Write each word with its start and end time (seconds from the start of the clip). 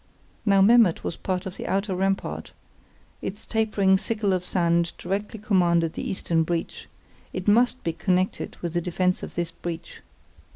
Now 0.47 0.63
Memmert 0.63 1.03
was 1.03 1.15
part 1.15 1.45
of 1.45 1.57
the 1.57 1.67
outer 1.67 1.93
rampart; 1.93 2.53
its 3.21 3.45
tapering 3.45 3.99
sickle 3.99 4.33
of 4.33 4.43
sand 4.43 4.93
directly 4.97 5.39
commanded 5.39 5.93
the 5.93 6.09
eastern 6.09 6.41
breach; 6.41 6.87
it 7.33 7.47
must 7.47 7.83
be 7.83 7.93
connected 7.93 8.57
with 8.63 8.73
the 8.73 8.81
defence 8.81 9.21
of 9.21 9.35
this 9.35 9.51
breach. 9.51 10.01